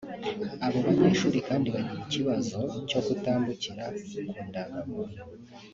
Abo 0.65 0.77
banyeshuri 0.87 1.37
kandi 1.47 1.67
bagira 1.75 2.01
ikibazo 2.07 2.57
cyo 2.89 2.99
kutambukira 3.05 3.83
ku 4.29 4.39
ndangamuntu 4.47 5.21